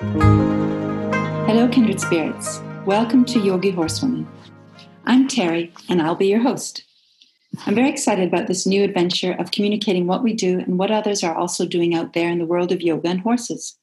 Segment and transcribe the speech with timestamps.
[0.00, 2.60] Hello, kindred spirits.
[2.86, 4.28] Welcome to Yogi Horsewoman.
[5.06, 6.84] I'm Terry, and I'll be your host.
[7.66, 11.24] I'm very excited about this new adventure of communicating what we do and what others
[11.24, 13.76] are also doing out there in the world of yoga and horses.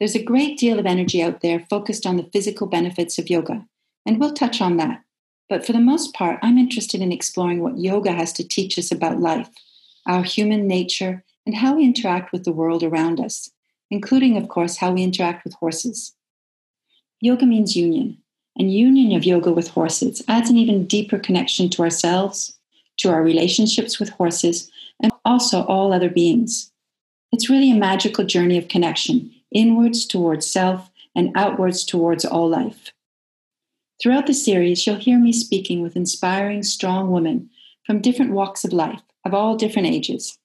[0.00, 3.64] There's a great deal of energy out there focused on the physical benefits of yoga,
[4.04, 5.04] and we'll touch on that.
[5.48, 8.90] But for the most part, I'm interested in exploring what yoga has to teach us
[8.90, 9.50] about life,
[10.04, 13.50] our human nature, and how we interact with the world around us,
[13.94, 16.12] including, of course, how we interact with horses.
[17.20, 18.18] Yoga means union,
[18.58, 22.58] and union of yoga with horses adds an even deeper connection to ourselves,
[22.96, 24.68] to our relationships with horses,
[25.00, 26.72] and also all other beings.
[27.30, 32.92] It's really a magical journey of connection, inwards towards self and outwards towards all life.
[34.02, 37.48] Throughout the series, you'll hear me speaking with inspiring, strong women
[37.86, 40.36] from different walks of life, of all different ages,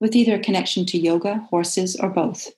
[0.00, 2.50] with either a connection to yoga, horses, or both.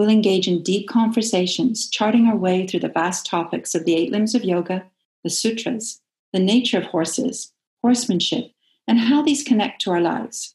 [0.00, 4.10] We'll engage in deep conversations, charting our way through the vast topics of the eight
[4.10, 4.86] limbs of yoga,
[5.22, 6.00] the sutras,
[6.32, 8.50] the nature of horses, horsemanship,
[8.88, 10.54] and how these connect to our lives.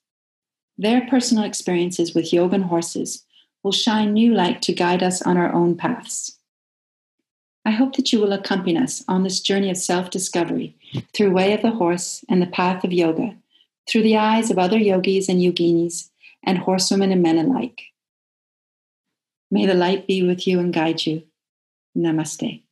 [0.80, 3.24] Their personal experiences with yoga and horses
[3.62, 6.40] will shine new light to guide us on our own paths.
[7.64, 10.76] I hope that you will accompany us on this journey of self discovery
[11.14, 13.36] through Way of the Horse and the Path of Yoga,
[13.88, 16.10] through the eyes of other yogis and yoginis
[16.42, 17.92] and horsewomen and men alike.
[19.52, 21.24] May the light be with you and guide you.
[21.98, 22.65] Namaste.